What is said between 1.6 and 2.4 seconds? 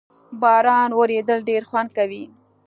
خوند کوي